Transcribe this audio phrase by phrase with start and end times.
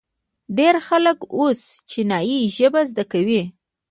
[0.57, 3.43] ډیر خلک اوس چینایي ژبه زده کوي.